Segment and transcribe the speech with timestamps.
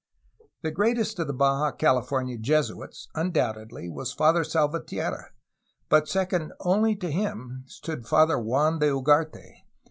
[0.63, 5.29] The greatest of the Baja California Jesuits, undoubtedly, was Father Salvatierra,
[5.89, 9.61] but second only to him stood Father Juan de Ugarte.